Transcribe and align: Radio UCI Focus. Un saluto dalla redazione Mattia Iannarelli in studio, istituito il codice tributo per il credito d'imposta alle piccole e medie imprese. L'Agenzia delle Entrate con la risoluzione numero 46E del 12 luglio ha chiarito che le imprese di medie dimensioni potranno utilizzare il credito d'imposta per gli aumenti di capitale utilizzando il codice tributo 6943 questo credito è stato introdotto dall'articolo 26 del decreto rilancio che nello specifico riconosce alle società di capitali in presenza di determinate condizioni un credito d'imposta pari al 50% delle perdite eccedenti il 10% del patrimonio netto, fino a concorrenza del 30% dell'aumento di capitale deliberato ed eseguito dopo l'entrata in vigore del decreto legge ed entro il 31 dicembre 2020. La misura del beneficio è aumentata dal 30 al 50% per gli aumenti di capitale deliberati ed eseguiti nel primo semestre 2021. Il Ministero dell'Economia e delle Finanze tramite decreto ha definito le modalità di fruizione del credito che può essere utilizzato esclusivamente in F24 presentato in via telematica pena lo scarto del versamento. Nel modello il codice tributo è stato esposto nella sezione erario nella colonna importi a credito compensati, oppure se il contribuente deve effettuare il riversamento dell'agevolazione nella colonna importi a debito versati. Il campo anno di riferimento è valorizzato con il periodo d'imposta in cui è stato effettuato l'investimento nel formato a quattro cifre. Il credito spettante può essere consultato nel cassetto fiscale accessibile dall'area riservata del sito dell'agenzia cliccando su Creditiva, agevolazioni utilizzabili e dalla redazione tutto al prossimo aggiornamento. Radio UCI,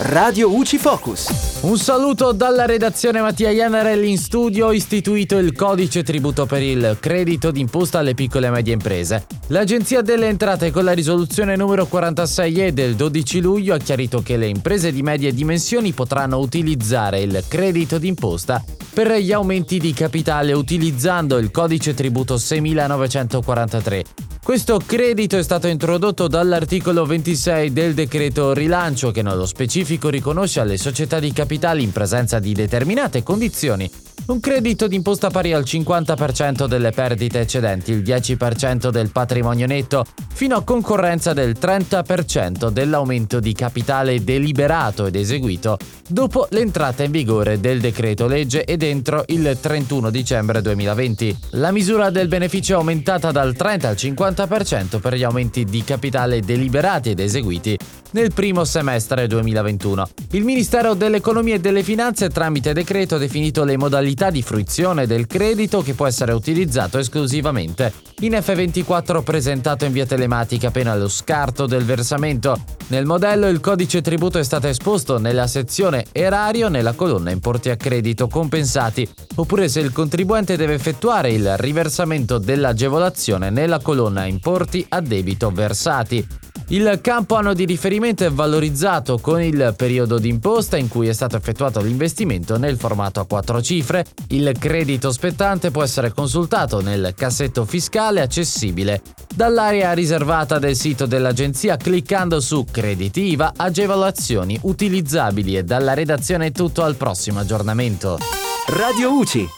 Radio 0.00 0.54
UCI 0.54 0.78
Focus. 0.78 1.58
Un 1.62 1.76
saluto 1.76 2.30
dalla 2.30 2.66
redazione 2.66 3.20
Mattia 3.20 3.50
Iannarelli 3.50 4.08
in 4.08 4.16
studio, 4.16 4.70
istituito 4.70 5.38
il 5.38 5.56
codice 5.56 6.04
tributo 6.04 6.46
per 6.46 6.62
il 6.62 6.98
credito 7.00 7.50
d'imposta 7.50 7.98
alle 7.98 8.14
piccole 8.14 8.46
e 8.46 8.50
medie 8.50 8.74
imprese. 8.74 9.26
L'Agenzia 9.48 10.00
delle 10.00 10.28
Entrate 10.28 10.70
con 10.70 10.84
la 10.84 10.92
risoluzione 10.92 11.56
numero 11.56 11.88
46E 11.90 12.68
del 12.68 12.94
12 12.94 13.40
luglio 13.40 13.74
ha 13.74 13.78
chiarito 13.78 14.22
che 14.22 14.36
le 14.36 14.46
imprese 14.46 14.92
di 14.92 15.02
medie 15.02 15.34
dimensioni 15.34 15.90
potranno 15.90 16.38
utilizzare 16.38 17.20
il 17.20 17.42
credito 17.48 17.98
d'imposta 17.98 18.62
per 18.94 19.12
gli 19.14 19.32
aumenti 19.32 19.78
di 19.80 19.92
capitale 19.92 20.52
utilizzando 20.52 21.38
il 21.38 21.50
codice 21.50 21.94
tributo 21.94 22.36
6943 22.36 24.27
questo 24.48 24.78
credito 24.78 25.36
è 25.36 25.42
stato 25.42 25.66
introdotto 25.66 26.26
dall'articolo 26.26 27.04
26 27.04 27.70
del 27.70 27.92
decreto 27.92 28.54
rilancio 28.54 29.10
che 29.10 29.20
nello 29.20 29.44
specifico 29.44 30.08
riconosce 30.08 30.60
alle 30.60 30.78
società 30.78 31.18
di 31.18 31.32
capitali 31.32 31.82
in 31.82 31.92
presenza 31.92 32.38
di 32.38 32.54
determinate 32.54 33.22
condizioni 33.22 33.90
un 34.28 34.40
credito 34.40 34.86
d'imposta 34.86 35.30
pari 35.30 35.54
al 35.54 35.62
50% 35.62 36.66
delle 36.66 36.90
perdite 36.90 37.40
eccedenti 37.40 37.92
il 37.92 38.02
10% 38.02 38.90
del 38.90 39.10
patrimonio 39.10 39.66
netto, 39.66 40.04
fino 40.34 40.56
a 40.56 40.62
concorrenza 40.62 41.32
del 41.32 41.56
30% 41.58 42.68
dell'aumento 42.68 43.40
di 43.40 43.54
capitale 43.54 44.22
deliberato 44.22 45.06
ed 45.06 45.16
eseguito 45.16 45.78
dopo 46.06 46.46
l'entrata 46.50 47.04
in 47.04 47.10
vigore 47.10 47.58
del 47.58 47.80
decreto 47.80 48.26
legge 48.26 48.64
ed 48.64 48.82
entro 48.82 49.24
il 49.28 49.56
31 49.58 50.10
dicembre 50.10 50.60
2020. 50.60 51.36
La 51.52 51.70
misura 51.70 52.10
del 52.10 52.28
beneficio 52.28 52.74
è 52.74 52.76
aumentata 52.76 53.30
dal 53.30 53.54
30 53.54 53.88
al 53.88 53.94
50% 53.94 55.00
per 55.00 55.14
gli 55.14 55.24
aumenti 55.24 55.64
di 55.64 55.82
capitale 55.84 56.40
deliberati 56.40 57.10
ed 57.10 57.20
eseguiti 57.20 57.78
nel 58.10 58.32
primo 58.32 58.64
semestre 58.64 59.26
2021. 59.26 60.08
Il 60.32 60.44
Ministero 60.44 60.94
dell'Economia 60.94 61.56
e 61.56 61.60
delle 61.60 61.82
Finanze 61.82 62.30
tramite 62.30 62.72
decreto 62.72 63.16
ha 63.16 63.18
definito 63.18 63.64
le 63.64 63.76
modalità 63.76 64.17
di 64.26 64.42
fruizione 64.42 65.06
del 65.06 65.26
credito 65.26 65.80
che 65.80 65.94
può 65.94 66.06
essere 66.06 66.32
utilizzato 66.32 66.98
esclusivamente 66.98 67.92
in 68.20 68.32
F24 68.32 69.22
presentato 69.22 69.84
in 69.84 69.92
via 69.92 70.04
telematica 70.04 70.72
pena 70.72 70.96
lo 70.96 71.08
scarto 71.08 71.66
del 71.66 71.84
versamento. 71.84 72.58
Nel 72.88 73.06
modello 73.06 73.46
il 73.46 73.60
codice 73.60 74.00
tributo 74.00 74.38
è 74.38 74.42
stato 74.42 74.66
esposto 74.66 75.18
nella 75.18 75.46
sezione 75.46 76.06
erario 76.10 76.68
nella 76.68 76.94
colonna 76.94 77.30
importi 77.30 77.70
a 77.70 77.76
credito 77.76 78.26
compensati, 78.26 79.08
oppure 79.36 79.68
se 79.68 79.78
il 79.80 79.92
contribuente 79.92 80.56
deve 80.56 80.74
effettuare 80.74 81.30
il 81.30 81.56
riversamento 81.56 82.38
dell'agevolazione 82.38 83.50
nella 83.50 83.78
colonna 83.78 84.26
importi 84.26 84.84
a 84.88 85.00
debito 85.00 85.50
versati. 85.50 86.26
Il 86.70 86.98
campo 87.00 87.36
anno 87.36 87.54
di 87.54 87.64
riferimento 87.64 88.26
è 88.26 88.30
valorizzato 88.30 89.16
con 89.18 89.40
il 89.40 89.72
periodo 89.74 90.18
d'imposta 90.18 90.76
in 90.76 90.88
cui 90.88 91.08
è 91.08 91.14
stato 91.14 91.34
effettuato 91.34 91.80
l'investimento 91.80 92.58
nel 92.58 92.76
formato 92.76 93.20
a 93.20 93.26
quattro 93.26 93.62
cifre. 93.62 94.04
Il 94.28 94.52
credito 94.58 95.10
spettante 95.10 95.70
può 95.70 95.82
essere 95.82 96.12
consultato 96.12 96.82
nel 96.82 97.14
cassetto 97.16 97.64
fiscale 97.64 98.20
accessibile 98.20 99.00
dall'area 99.34 99.94
riservata 99.94 100.58
del 100.58 100.76
sito 100.76 101.06
dell'agenzia 101.06 101.78
cliccando 101.78 102.38
su 102.38 102.66
Creditiva, 102.70 103.54
agevolazioni 103.56 104.58
utilizzabili 104.60 105.56
e 105.56 105.64
dalla 105.64 105.94
redazione 105.94 106.52
tutto 106.52 106.82
al 106.82 106.96
prossimo 106.96 107.40
aggiornamento. 107.40 108.18
Radio 108.66 109.14
UCI, 109.14 109.48